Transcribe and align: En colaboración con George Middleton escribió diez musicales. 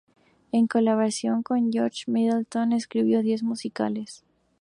En 0.51 0.65
colaboración 0.65 1.43
con 1.43 1.71
George 1.71 2.05
Middleton 2.07 2.71
escribió 2.73 3.21
diez 3.21 3.43
musicales. 3.43 4.23